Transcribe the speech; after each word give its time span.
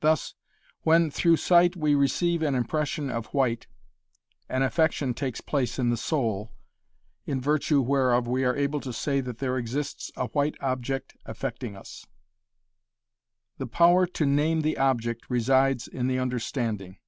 Thus, 0.00 0.32
when 0.84 1.10
through 1.10 1.36
sight 1.36 1.76
we 1.76 1.94
receive 1.94 2.40
an 2.40 2.54
impression 2.54 3.10
of 3.10 3.26
white, 3.26 3.66
an 4.48 4.62
affection 4.62 5.12
takes 5.12 5.42
place 5.42 5.78
in 5.78 5.90
the 5.90 5.98
soul, 5.98 6.50
in 7.26 7.42
virtue 7.42 7.82
whereof 7.82 8.26
we 8.26 8.42
are 8.42 8.56
able 8.56 8.80
to 8.80 8.90
say 8.90 9.20
that 9.20 9.36
there 9.36 9.58
exists 9.58 10.10
a 10.16 10.28
white 10.28 10.56
object 10.62 11.14
affecting 11.26 11.76
us. 11.76 12.06
The 13.58 13.66
power 13.66 14.06
to 14.06 14.24
name 14.24 14.62
the 14.62 14.78
object 14.78 15.28
resides 15.28 15.86
in 15.88 16.06
the 16.06 16.20
understanding. 16.20 16.98